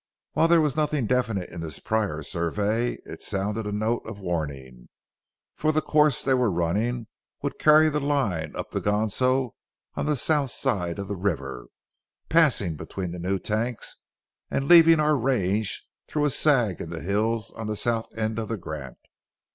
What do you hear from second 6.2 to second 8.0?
they were running would carry the